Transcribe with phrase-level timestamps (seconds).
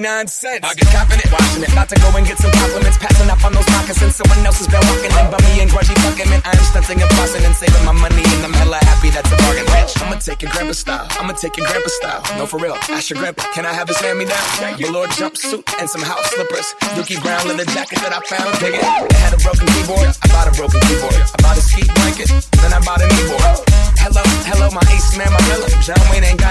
[0.00, 0.62] 99 cents.
[0.62, 1.72] I get confident watching it.
[1.74, 2.98] About to go and get some compliments.
[3.02, 4.14] Passing up on those moccasins.
[4.14, 5.26] Someone else has been walking in.
[5.26, 6.42] Bummy and grudgy fucking man.
[6.46, 8.22] I am stunting and flossing and saving my money.
[8.22, 9.98] And I'm hella happy that's a bargain, bitch.
[9.98, 11.06] I'ma take your grandpa style.
[11.18, 12.22] I'ma take your grandpa style.
[12.38, 12.78] No, for real.
[12.94, 13.42] Ask your grandpa.
[13.54, 14.46] Can I have his hand me down?
[14.78, 16.68] Velour jumpsuit and some house slippers.
[16.94, 18.54] Dookie brown leather jacket that I found.
[18.62, 18.84] Dig it.
[18.86, 20.14] It had a broken keyboard.
[20.14, 21.18] I bought a broken keyboard.
[21.18, 22.30] I bought a ski blanket.
[22.62, 23.66] Then I bought a kneeboard.
[23.98, 25.68] Hello, hello, my ace man, my mellow.
[25.82, 26.47] John Wayne ain't got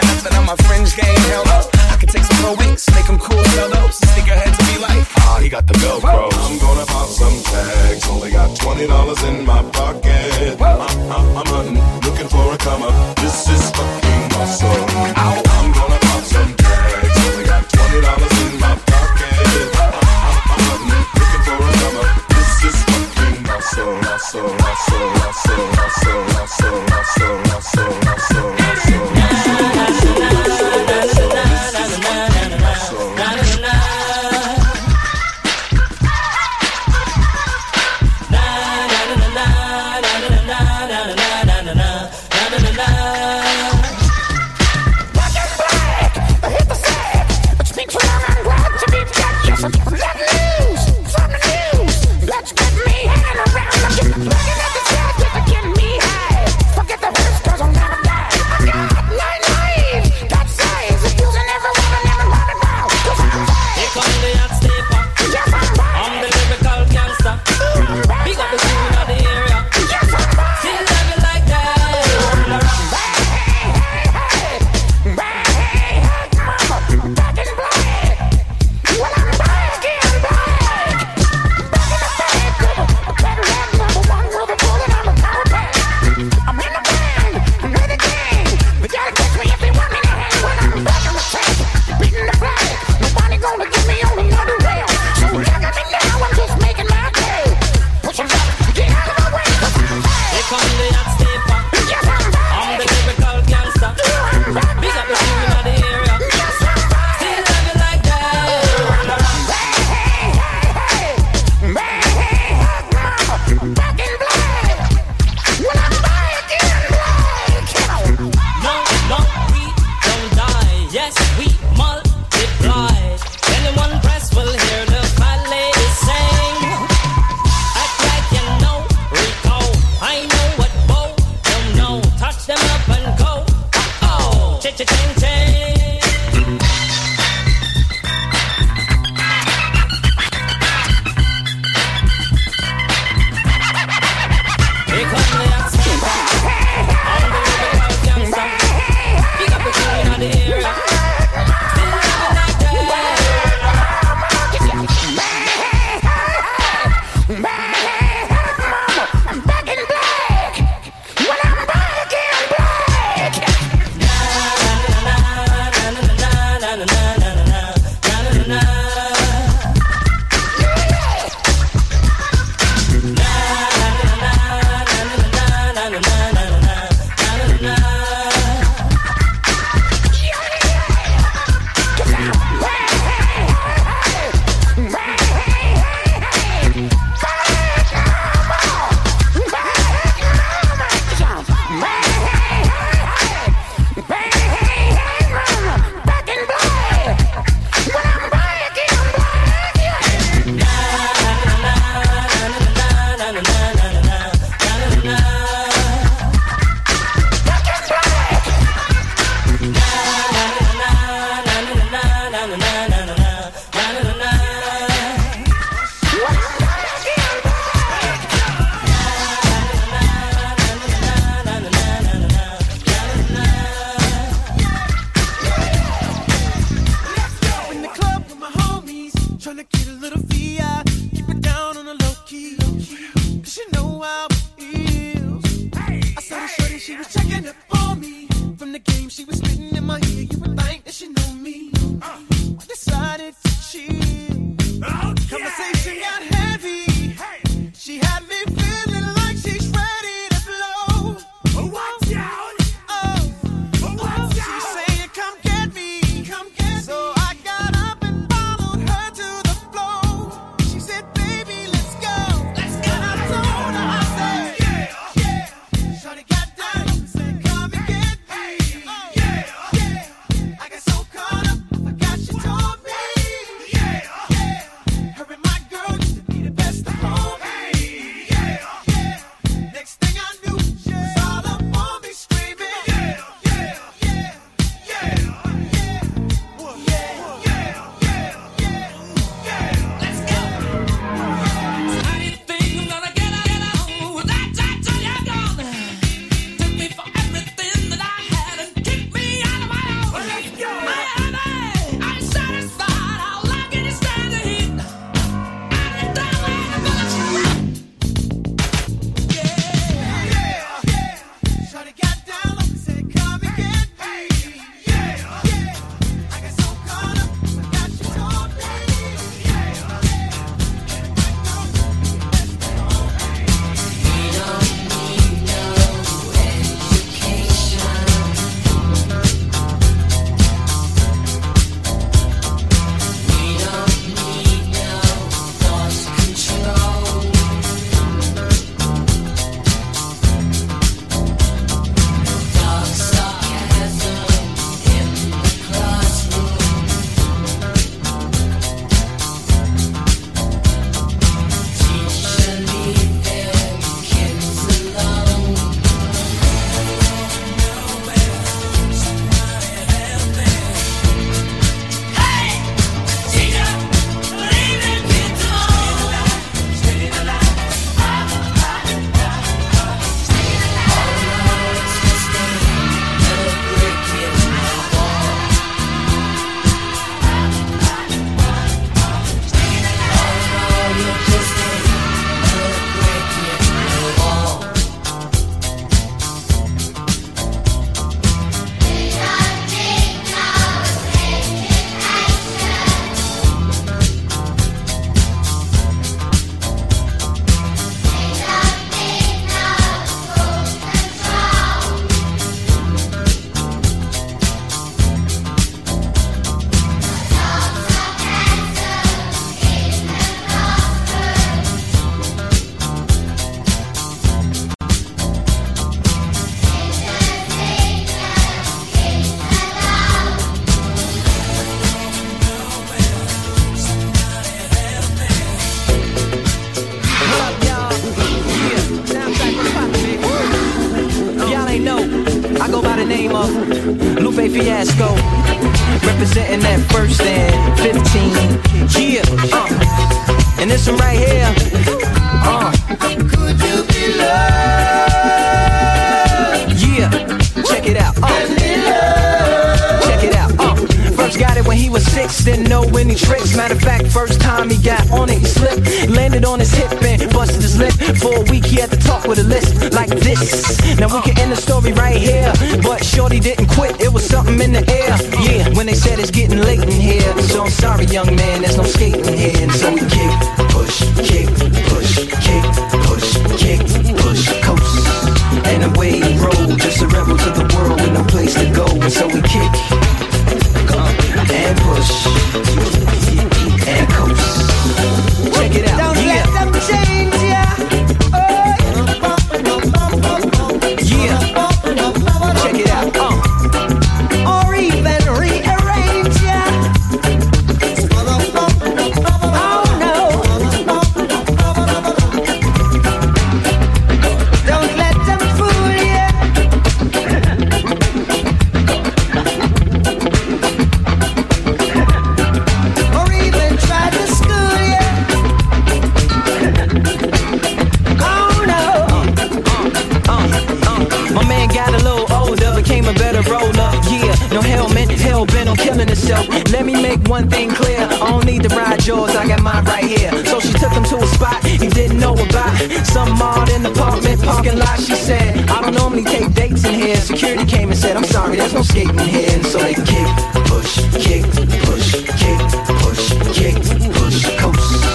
[526.72, 528.00] Let me make one thing clear.
[528.00, 530.32] I don't need to ride yours, I got mine right here.
[530.46, 532.76] So she took him to a spot he didn't know about.
[533.06, 535.00] Some odd in the apartment parking lot.
[535.00, 537.16] She said, I don't normally take dates in here.
[537.16, 539.50] Security came and said, I'm sorry, there's no skating here.
[539.52, 540.28] And so they kick,
[540.68, 541.44] push, kick,
[541.88, 542.60] push, kick,
[543.02, 543.24] push,
[543.56, 543.76] kick,
[544.14, 545.06] push, coast.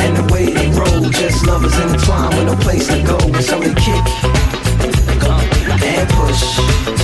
[0.00, 3.18] And the way they roll, just lovers intertwined with no place to go.
[3.18, 4.04] And so they kick
[5.84, 7.03] and push.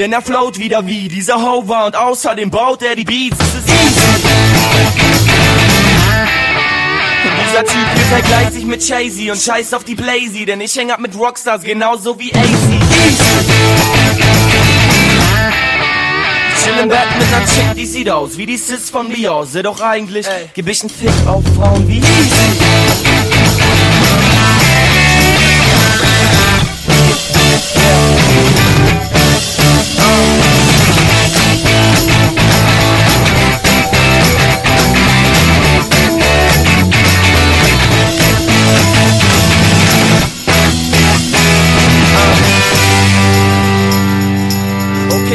[0.00, 3.36] Denn er float wieder wie dieser Hover und außerdem baut er die Beats.
[3.38, 4.00] Es ist easy.
[7.44, 10.90] Dieser Typ hier vergleicht sich mit Chasey und scheißt auf die Blazy, denn ich häng
[10.90, 12.40] ab mit Rockstars genauso wie AC.
[16.64, 19.82] Chill im Bett mit ner Chick, die sieht aus wie die Sis von Beyoncé, doch
[19.82, 23.09] eigentlich geb ich einen Fick auf Frauen wie Easy.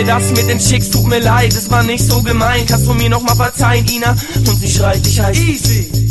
[0.05, 2.65] Das mit den Chicks tut mir leid, es war nicht so gemein.
[2.67, 4.15] Kannst du mir noch mal verzeihen, Ina?
[4.35, 6.05] Und sie schreit, ich heiß Easy.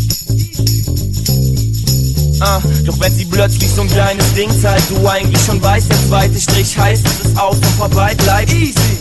[2.40, 5.98] Ah, doch wenn sie plötzlich so ein kleines Ding zeigt, du eigentlich schon weißt, der
[6.08, 8.98] zweite Strich heißt, es ist aus und vorbei, bleib easy.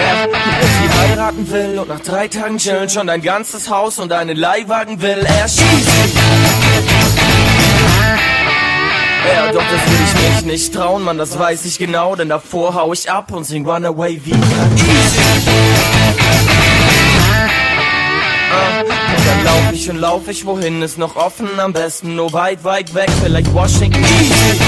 [0.00, 0.26] Ja,
[0.60, 4.36] wenn sie heiraten will und nach drei Tagen chillen schon dein ganzes Haus und einen
[4.36, 6.17] Leihwagen will, er schießt.
[9.26, 12.74] Ja, doch das will ich mich nicht trauen, Mann, das weiß ich genau, denn davor
[12.74, 15.18] hau ich ab und sing Runaway wie Easy.
[18.50, 22.64] Und dann lauf ich und lauf ich, wohin ist noch offen, am besten nur weit,
[22.64, 24.58] weit weg, vielleicht Washington Easy.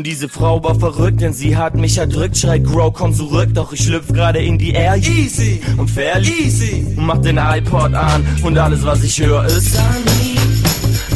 [0.00, 2.38] Und diese Frau war verrückt, denn sie hat mich erdrückt.
[2.38, 4.96] Schreit, Grow, komm zurück, doch ich schlüpf gerade in die Air.
[4.96, 6.86] Easy und fair, easy.
[6.96, 10.38] Und mach den iPod an und alles, was ich höre, ist Sunny.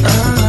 [0.03, 0.44] Ah,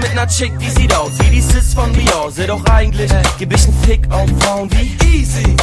[0.00, 2.30] mit ner Chick, die sieht aus wie die Sis von Dior.
[2.30, 5.56] Seh doch eigentlich, äh, geb ich 'n Fick auf Frauen wie Easy.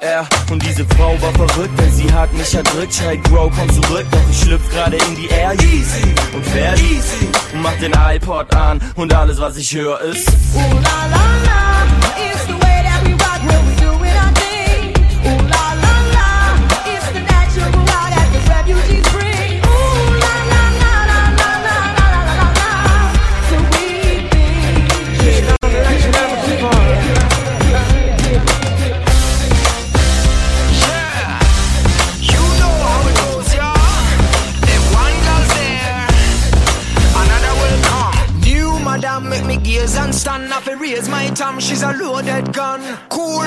[0.00, 2.92] Er und diese Frau war verrückt, denn sie hat mich erdrückt.
[2.92, 5.52] Schreit, Bro, komm zurück, doch ich schlüpf gerade in die Air.
[5.52, 6.90] Easy und fertig.
[6.90, 7.28] easy.
[7.52, 10.28] Und mach den iPod an und alles, was ich höre, ist.
[10.54, 11.71] Oh, la, la, la.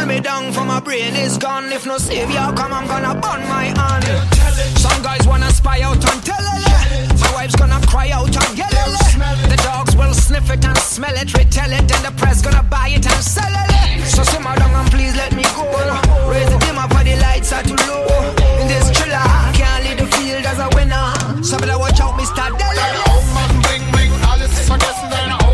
[0.05, 1.71] pull me down for my brain is gone.
[1.71, 4.05] If no savior come, I'm gonna burn my hand.
[4.77, 7.19] Some guys wanna spy out on telele.
[7.21, 9.49] My wife's gonna cry out on yelele.
[9.49, 12.89] The dogs will sniff it and smell it, retell it, and the press gonna buy
[12.89, 14.05] it and sell it.
[14.05, 15.65] So simmer down and please let me go.
[16.29, 18.05] Raise the dimmer for the lights are too low.
[18.61, 19.25] In this thriller,
[19.57, 21.07] can't leave the field as a winner.
[21.43, 22.45] So better watch out, Mr.
[22.59, 22.87] Dele.
[23.65, 25.44] Bring, bring, alles ist vergessen, deine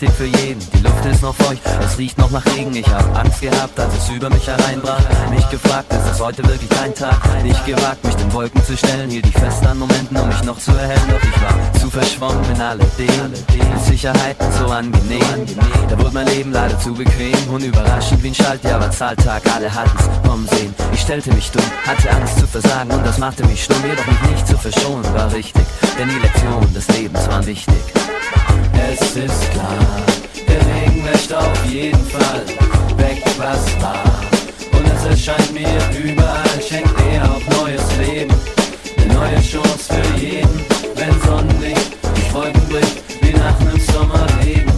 [0.00, 0.60] wichtig für jeden.
[0.72, 2.74] Die Luft ist noch feucht, es riecht noch nach Regen.
[2.76, 5.00] Ich hab Angst gehabt, als es über mich hereinbrach.
[5.30, 7.16] Mich gefragt, ist es heute wirklich dein Tag?
[7.42, 9.10] Nicht gewagt, mich den Wolken zu stellen.
[9.10, 11.02] Hielt ich fest an Momenten, um mich noch zu erhellen.
[11.08, 13.32] Doch ich war zu verschwommen in alledem.
[13.52, 15.46] Die Sicherheiten so angenehm.
[15.88, 17.36] Da wurde mein Leben leider zu bequem.
[17.52, 19.42] Unüberraschend wie ein Schaltjahr war Zahltag.
[19.54, 20.74] Alle hatten's vom Sehen.
[20.92, 23.82] Ich stellte mich dumm, hatte Angst zu versagen und das machte mich stumm.
[23.82, 25.64] Jedoch mich nicht zu verschonen war richtig.
[25.98, 27.97] Denn die Lektionen des Lebens waren wichtig.
[28.90, 29.76] Es ist klar,
[30.48, 32.42] der Regen wäscht auf jeden Fall
[32.96, 34.02] weg, was war.
[34.72, 35.68] Und es erscheint mir
[36.02, 38.34] überall, schenkt er auch neues Leben.
[38.96, 40.64] Eine neue Chance für jeden,
[40.94, 44.72] wenn Sonnenlicht die Wolken bricht, wie nach einem Sommerregen.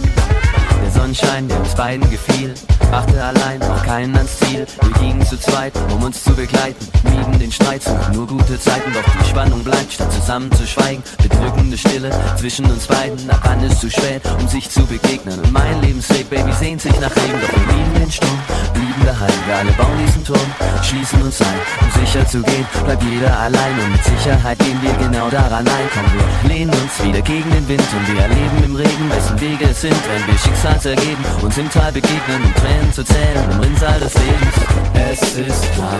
[0.82, 2.52] Der Sonnenschein, der uns beiden gefiel,
[2.90, 4.66] brachte allein auch keinen ans Ziel.
[4.82, 8.92] Wir gingen zu zweit, um uns zu begleiten, mieden den Streit, suchten nur gute Zeiten,
[8.92, 11.02] doch die Spannung bleibt, statt zusammen zu schweigen.
[11.40, 15.38] Bedrückende Stille zwischen uns beiden, ab wann ist zu spät, um sich zu begegnen.
[15.38, 18.38] Und mein Lebensweg, Baby, sehnt sich nach Leben, doch wir lieben den Sturm,
[18.74, 19.32] blieben daheim.
[19.46, 20.50] Wir alle bauen diesen Turm,
[20.82, 24.92] schließen uns ein, um sicher zu gehen, bleibt jeder allein und mit Sicherheit gehen wir
[24.94, 25.88] genau daran ein.
[25.94, 29.70] Komm, wir lehnen uns wieder gegen den Wind und wir erleben im Regen, wessen Wege
[29.70, 33.60] es sind, wenn wir Schicksals ergeben, uns im Tal begegnen, um Tränen zu zählen, im
[33.60, 34.54] Rinnsal des Lebens.
[34.94, 35.96] Es ist klar,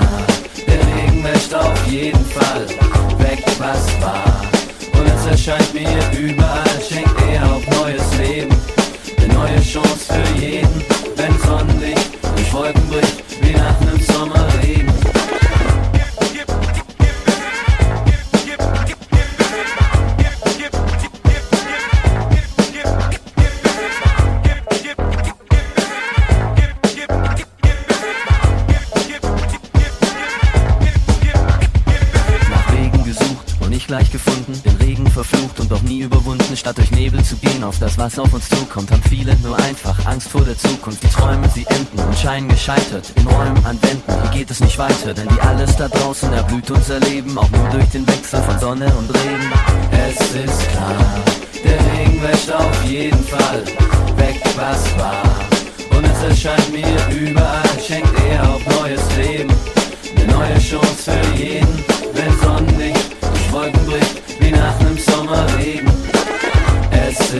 [0.66, 2.66] der Regen wäscht auf jeden Fall
[3.18, 4.59] weg, was war.
[5.20, 8.56] Es erscheint mir überall, schenkt er auch neues Leben.
[9.18, 10.82] Eine neue Chance für jeden,
[11.16, 15.19] wenn Sonnenlicht durch Wolken bricht, wie nach einem Sommerregen.
[37.70, 41.04] Auf das, was auf uns zukommt, haben viele nur einfach Angst vor der Zukunft.
[41.04, 45.14] Die Träume, sie enden und scheinen gescheitert, in Räumen an Wänden, geht es nicht weiter,
[45.14, 48.86] denn die alles da draußen erblüht unser Leben, auch nur durch den Wechsel von Sonne
[48.86, 49.52] und Regen.
[49.92, 50.96] Es ist klar,
[51.62, 53.62] der Regen wäscht auf jeden Fall
[54.16, 55.22] weg, was war.
[55.96, 59.54] Und es erscheint mir überall, schenkt er auch neues Leben.
[60.16, 63.19] Eine neue Chance für jeden, wenn Sonnenlicht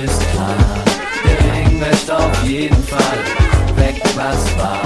[0.04, 0.56] ist klar,
[1.24, 3.18] der Regen wäscht auf jeden Fall.
[3.76, 4.80] Weg, was war.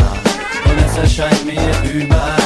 [0.64, 2.43] Und es erscheint mir überall,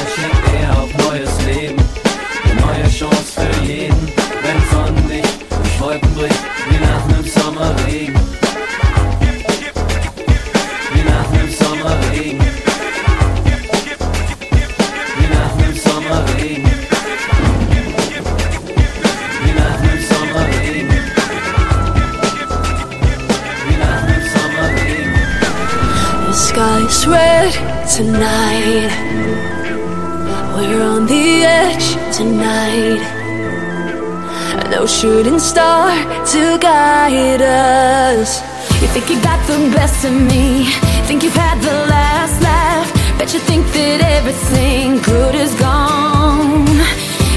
[34.89, 35.93] shooting star
[36.25, 38.41] to guide us.
[38.81, 40.65] You think you got the best of me?
[41.05, 42.87] Think you've had the last laugh?
[43.17, 46.65] Bet you think that everything good is gone.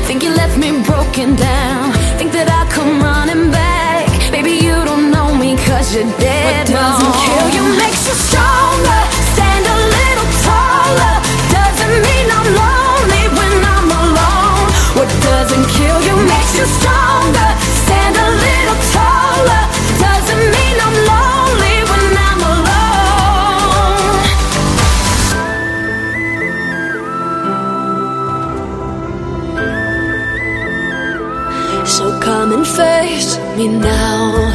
[0.09, 1.93] Think you left me broken down.
[2.17, 4.09] Think that I'll come running back.
[4.33, 6.73] Baby, you don't know me cause you're dead.
[6.73, 9.03] What doesn't kill you makes you stronger.
[9.37, 11.17] Stand a little taller.
[11.53, 14.67] Doesn't mean I'm lonely when I'm alone.
[14.97, 17.02] What doesn't kill you makes you stronger.
[33.63, 34.51] Me now.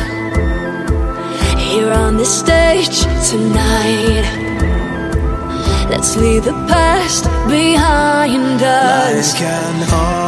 [1.58, 3.00] Here on this stage
[3.30, 4.26] tonight.
[5.90, 9.34] Let's leave the past behind us.
[9.34, 10.27] Like an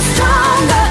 [0.00, 0.85] stronger.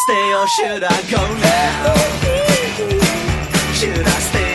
[0.00, 1.94] Stay or should I go now?
[3.74, 4.49] Should I stay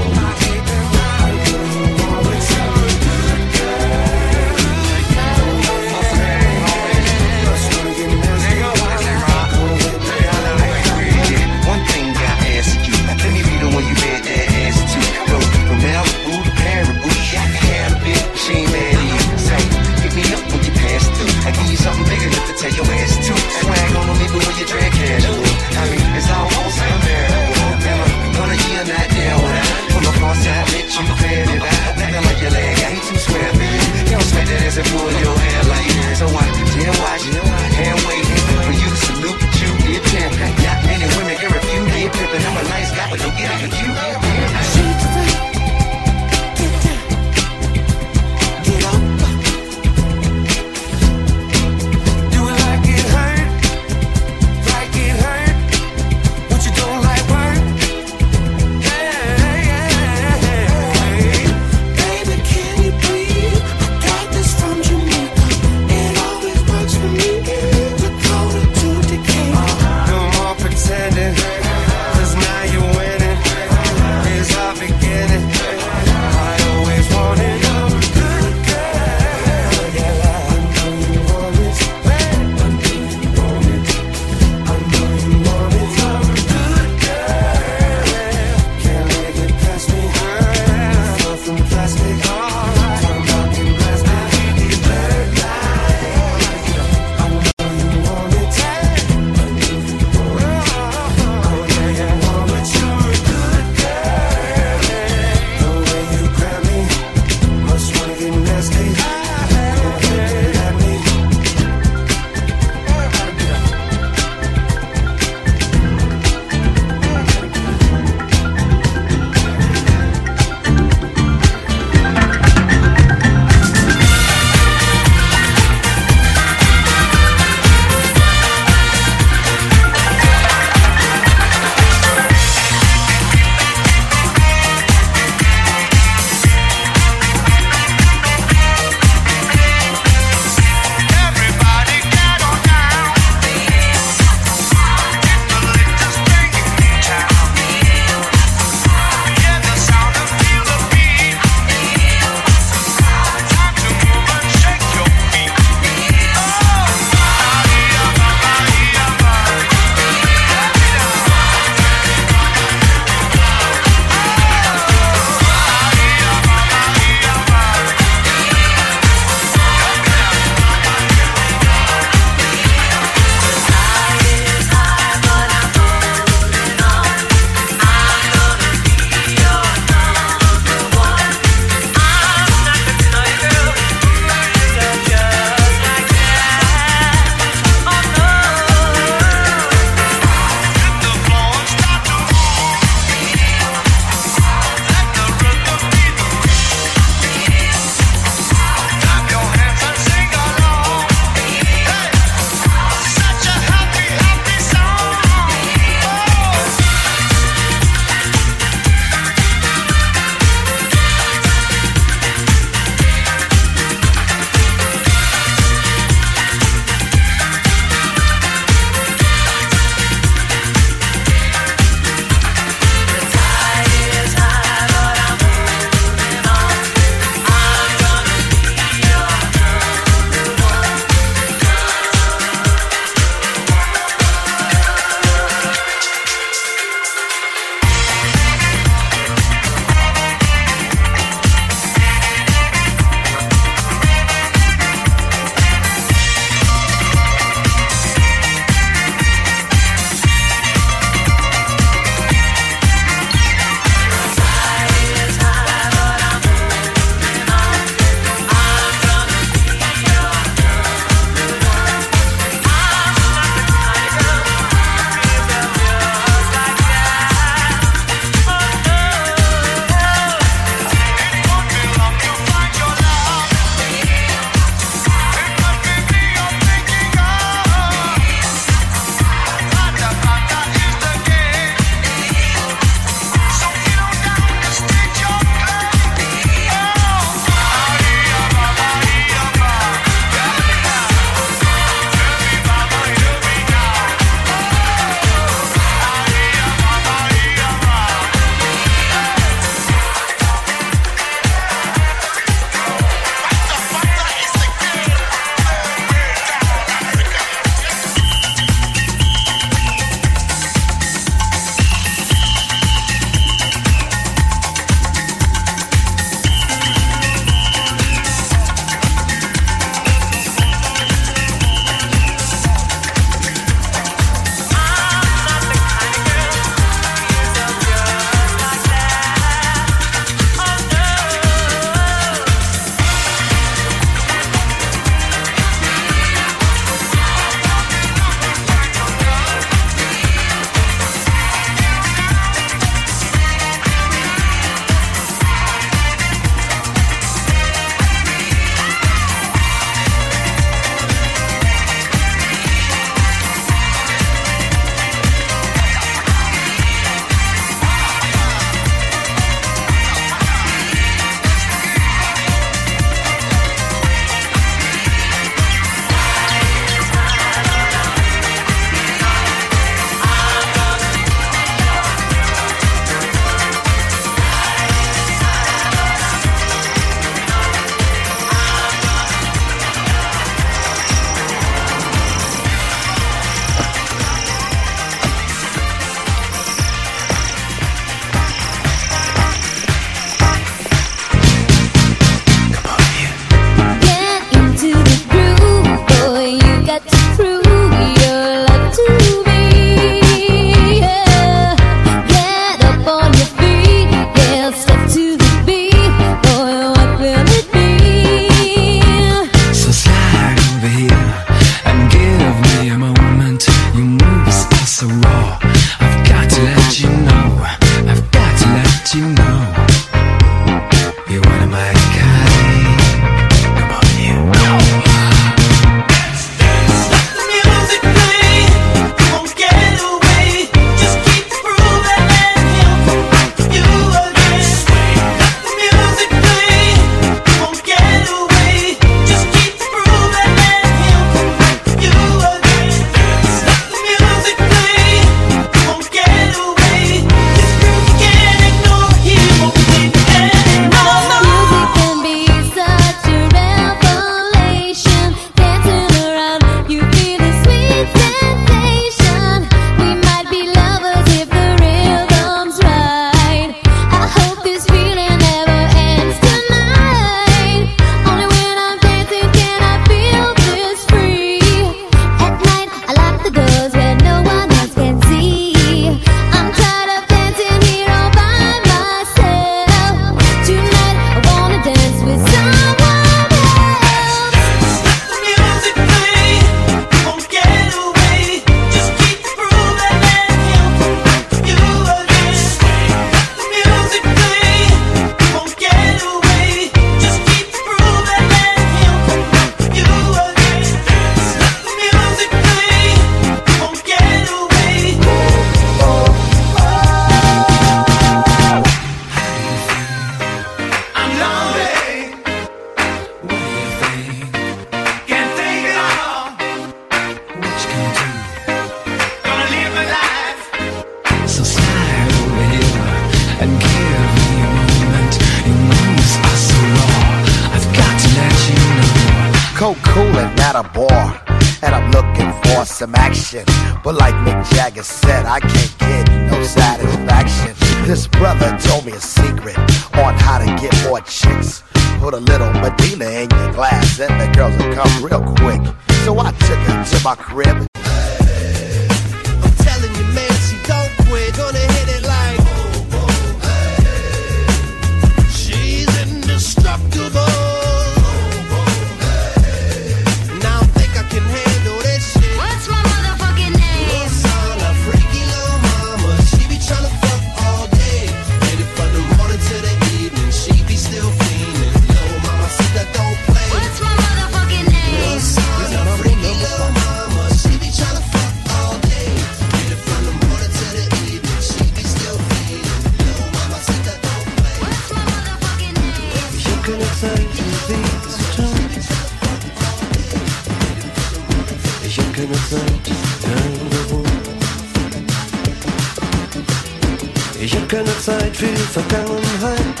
[598.28, 600.00] Zeit für Vergangenheit.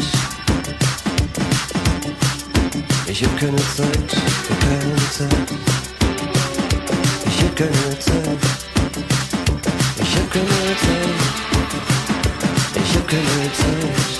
[3.06, 4.10] Ich hab keine Zeit
[4.46, 5.50] für keine Zeit.
[7.26, 8.42] Ich hab keine Zeit.
[10.02, 10.46] Ich hab keine
[10.84, 11.16] Zeit.
[12.74, 14.17] Ich hab keine Zeit.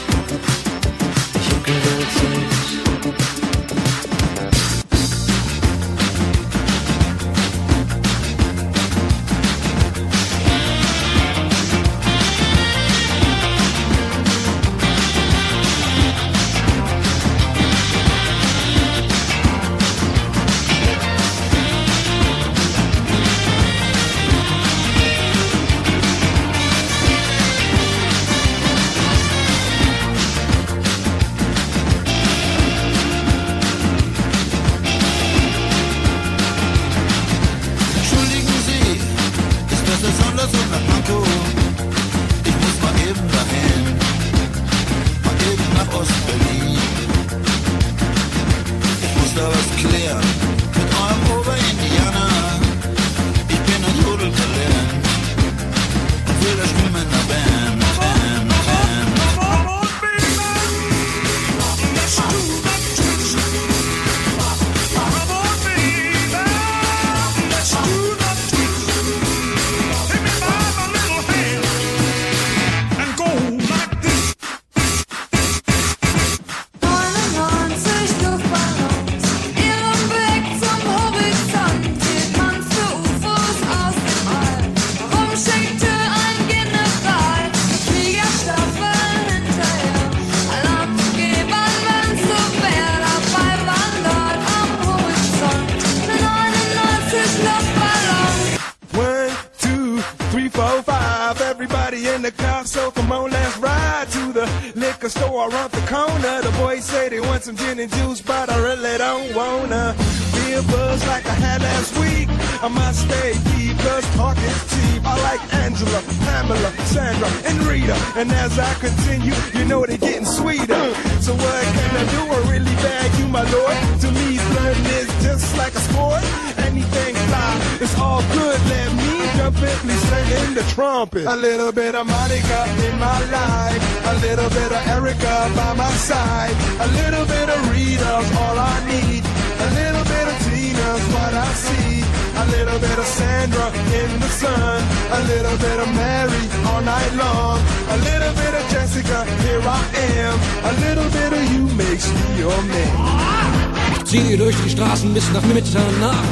[131.28, 133.82] A little bit of Monica in my life.
[134.12, 136.56] A little bit of Erica by my side.
[136.80, 139.22] A little bit of Rita's all I need.
[139.66, 142.00] A little bit of Tina's what I see.
[142.32, 143.66] A little bit of Sandra
[144.00, 144.80] in the sun.
[145.12, 147.60] A little bit of Mary all night long.
[147.92, 149.84] A little bit of Jessica, here I
[150.24, 150.36] am.
[150.64, 154.06] A little bit of you makes me your man.
[154.06, 156.28] Ziehe durch die Straßen bis nach Mitternacht.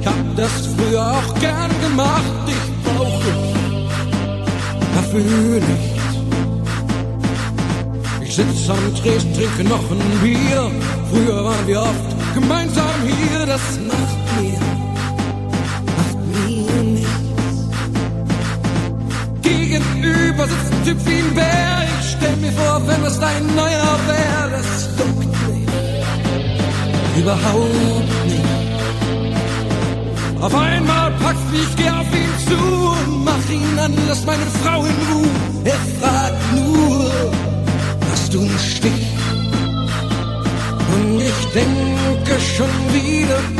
[0.00, 2.33] Ich hab das früher auch gern gemacht.
[5.14, 6.16] Dafür nichts.
[8.20, 10.70] Ich sitz am Tresen, trinke noch ein Bier.
[11.08, 13.46] Früher waren wir oft gemeinsam hier.
[13.46, 14.58] Das macht mir,
[15.98, 17.08] macht mir nichts.
[19.42, 21.84] Gegenüber sitzt ein Typ wie ein Bär.
[22.00, 25.68] Ich stell mir vor, wenn es dein neuer wär, das juckt mich
[27.22, 28.13] überhaupt nicht.
[30.44, 34.84] Auf einmal packt mich, geh auf ihn zu und mach ihn an, lass meine Frau
[34.84, 35.30] in Ruhe.
[35.64, 37.10] Er fragt nur,
[38.10, 39.06] hast du einen Stich?
[40.94, 43.53] Und ich denke schon wieder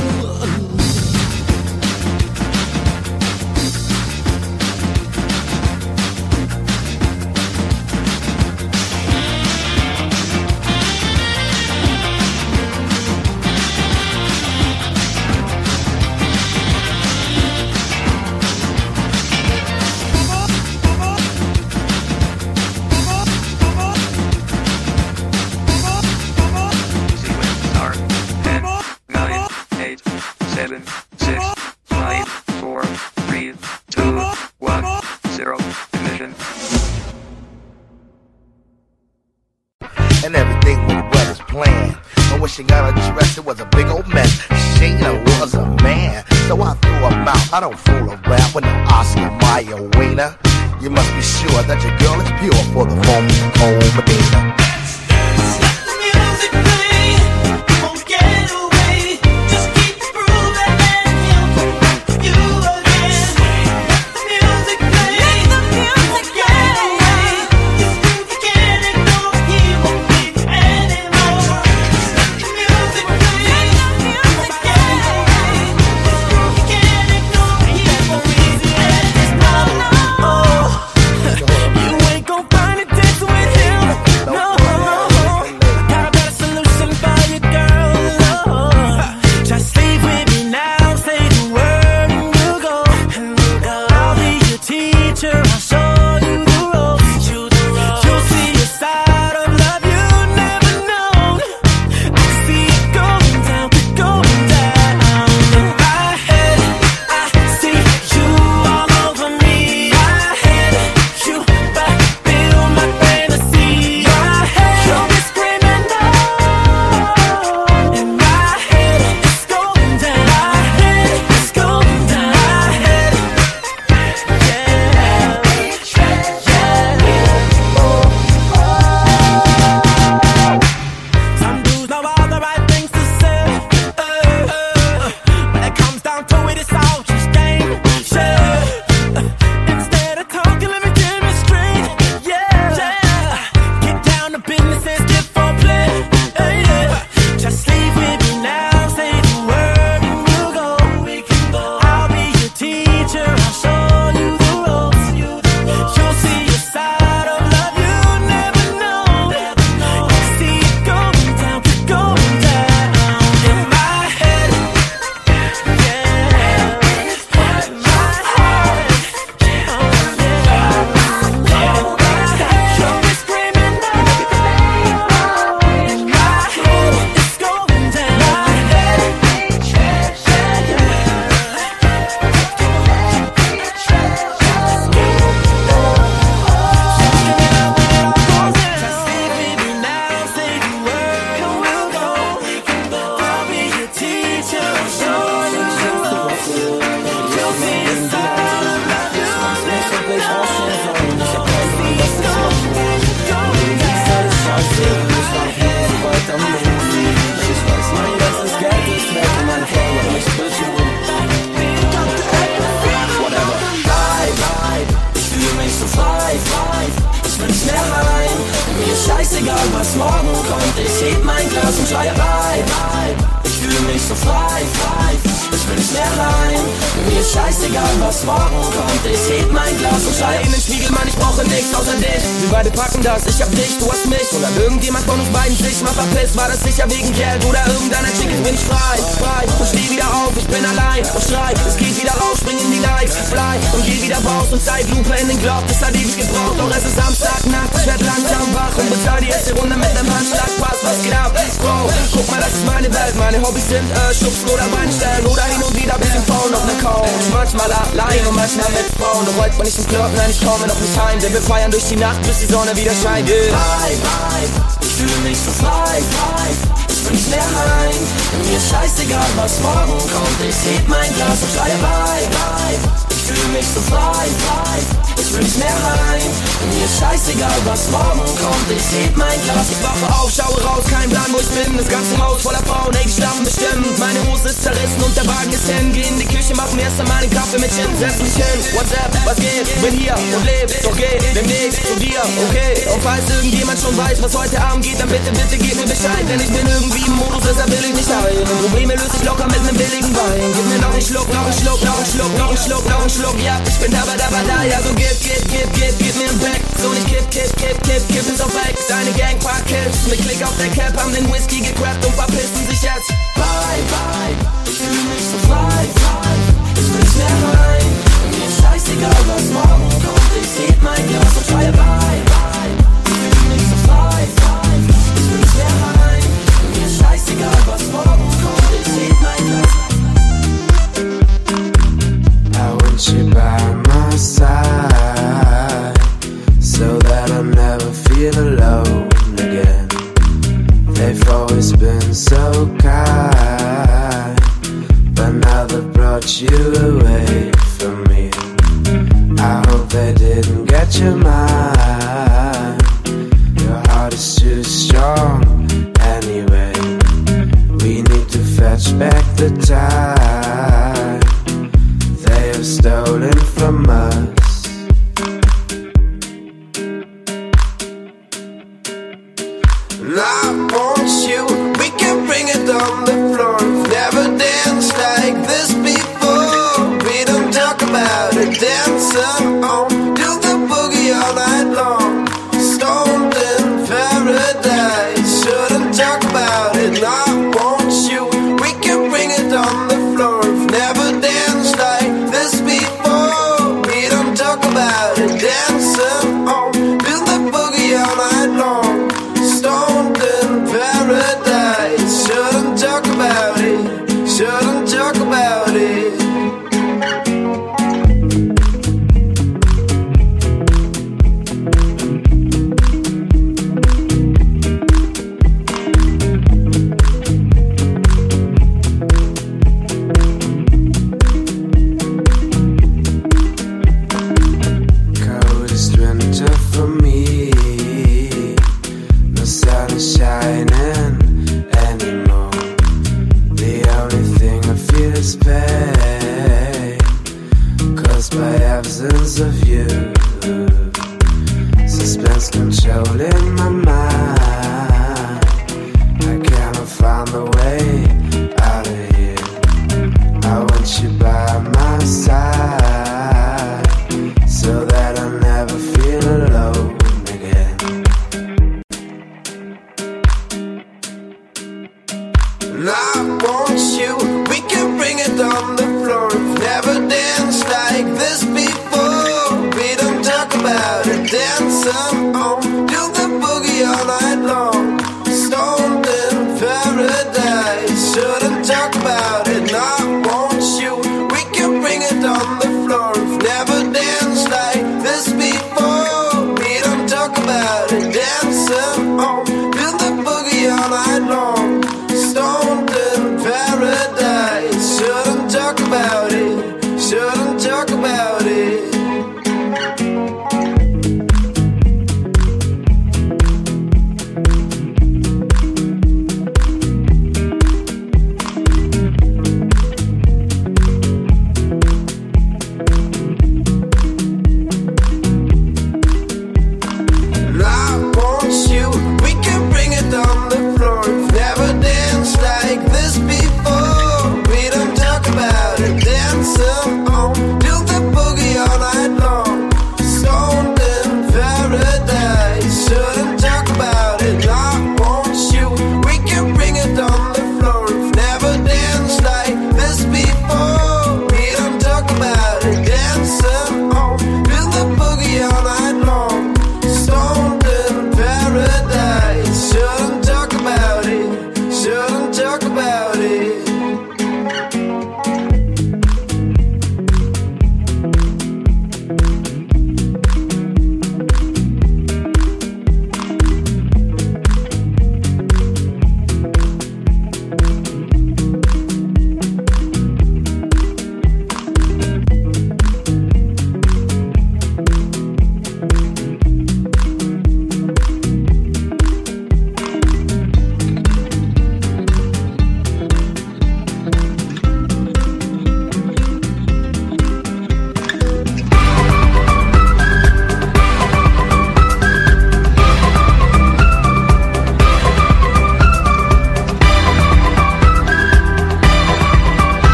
[462.84, 463.53] la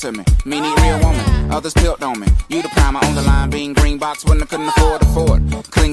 [0.00, 0.24] to me.
[0.46, 1.50] Me need real woman.
[1.50, 2.26] Others built on me.
[2.48, 3.50] You the primer on the line.
[3.50, 5.09] Being green box when I couldn't afford.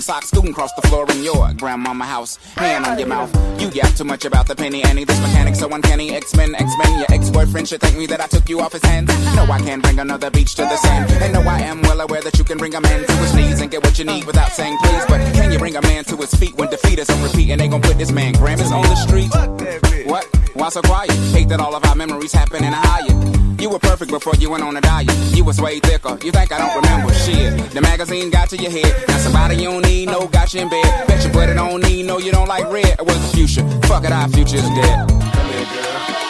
[0.08, 2.38] Socks scooting across the floor in your grandmama house.
[2.56, 3.30] Hand on your mouth.
[3.62, 5.04] You yap too much about the penny Annie.
[5.04, 6.16] This mechanic so uncanny.
[6.16, 7.00] X-Men, X-Men.
[7.00, 9.10] Your ex-boyfriend should thank me that I took you off his hands.
[9.36, 11.12] No, I can't bring another beach to the sand.
[11.12, 13.60] And no, I am well aware that you can bring a man to his knees
[13.60, 15.04] and get what you need without saying please.
[15.10, 17.60] But can you bring a man to his feet when defeat is on repeat and
[17.60, 20.08] they gon' put this man Grammys on the street?
[20.08, 20.26] What?
[20.54, 21.12] Why so quiet?
[21.36, 23.38] Hate that all of our memories happen in a higher.
[23.60, 25.12] You were perfect before you went on a diet.
[25.34, 26.18] You was way thicker.
[26.24, 27.72] You think I don't remember shit?
[27.72, 28.94] The magazine got to your head.
[29.08, 31.08] Now somebody you don't need, no, got in bed.
[31.08, 33.00] Bet your it don't need, no, you don't like red.
[33.00, 33.64] It was the future.
[33.88, 35.10] Fuck it, our future's dead.
[35.10, 36.27] Come here, girl.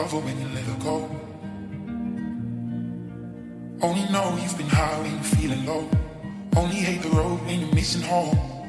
[0.00, 0.96] love her when you let her go.
[3.82, 5.90] Only know you've been high when you're feeling low.
[6.56, 8.59] Only hate the road when you're missing home.